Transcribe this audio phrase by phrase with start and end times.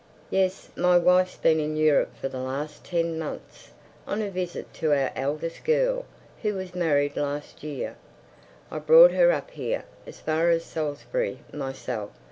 [0.31, 3.69] "Yes, my wife's been in Europe for the last ten months.
[4.07, 6.05] On a visit to our eldest girl,
[6.41, 7.95] who was married last year.
[8.71, 12.09] I brought her up here, as far as Salisbury, myself.